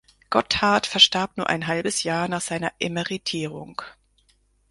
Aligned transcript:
Gotthardt 0.31 0.87
verstarb 0.87 1.37
nur 1.37 1.47
ein 1.47 1.67
halbes 1.67 2.01
Jahr 2.01 2.27
nach 2.27 2.41
seiner 2.41 2.71
Emeritierung. 2.79 3.83